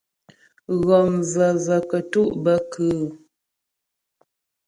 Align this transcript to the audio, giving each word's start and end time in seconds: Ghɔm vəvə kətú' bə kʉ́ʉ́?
Ghɔm 0.85 1.09
vəvə 1.33 1.77
kətú' 1.89 2.33
bə 2.43 2.53
kʉ́ʉ́? 2.71 3.01